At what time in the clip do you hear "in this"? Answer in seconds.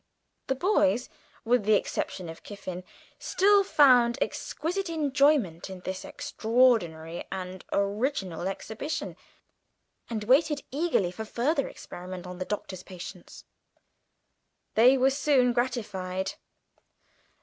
5.69-6.03